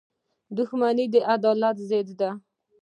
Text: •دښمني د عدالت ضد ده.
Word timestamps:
•دښمني 0.57 1.05
د 1.13 1.15
عدالت 1.33 1.77
ضد 1.89 2.07
ده. 2.19 2.29